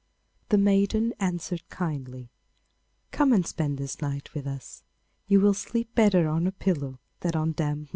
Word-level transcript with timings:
The 0.49 0.57
maiden 0.57 1.13
answered 1.19 1.69
kindly, 1.69 2.31
'Come 3.11 3.31
and 3.33 3.45
spend 3.45 3.77
this 3.77 4.01
night 4.01 4.33
with 4.33 4.47
us. 4.47 4.81
You 5.27 5.39
will 5.39 5.53
sleep 5.53 5.93
better 5.93 6.27
on 6.27 6.47
a 6.47 6.51
pillow 6.51 6.97
than 7.19 7.35
on 7.35 7.51
damp 7.51 7.81
moss. 7.89 7.89